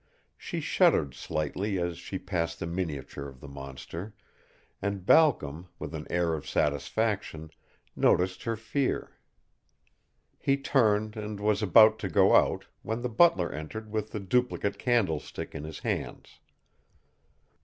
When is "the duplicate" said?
14.11-14.79